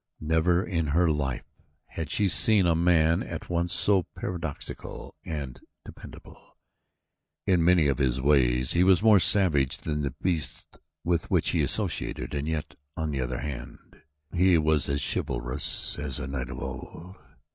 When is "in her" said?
0.65-1.11